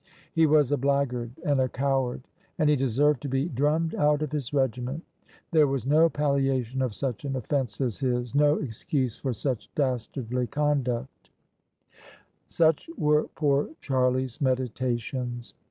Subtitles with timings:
[0.33, 2.23] He was a blackguard, and a coward,
[2.57, 5.03] and he deserved to be drummed out of his regiment:
[5.51, 10.47] there was no palliation of such an offence as his— ^no excuse for such dastardly
[10.47, 15.53] conduct OF ISABEL CARNABY Such were poor Charlie's meditations.